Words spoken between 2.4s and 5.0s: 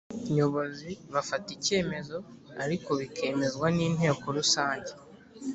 ariko bikemezwa n’ Inteko rusange